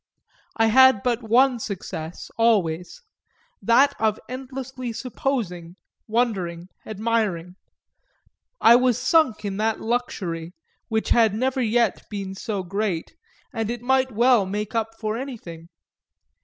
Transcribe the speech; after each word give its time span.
I 0.57 0.65
had 0.65 1.03
but 1.03 1.21
one 1.21 1.59
success, 1.59 2.31
always 2.35 3.03
that 3.61 3.93
of 3.99 4.19
endlessly 4.27 4.93
supposing, 4.93 5.75
wondering, 6.07 6.69
admiring: 6.87 7.53
I 8.59 8.77
was 8.77 8.97
sunk 8.99 9.45
in 9.45 9.57
that 9.57 9.79
luxury, 9.79 10.53
which 10.87 11.09
had 11.11 11.35
never 11.35 11.61
yet 11.61 12.01
been 12.09 12.33
so 12.33 12.63
great, 12.63 13.15
and 13.53 13.69
it 13.69 13.83
might 13.83 14.11
well 14.11 14.47
make 14.47 14.73
up 14.73 14.95
for 14.99 15.17
anything. 15.19 15.67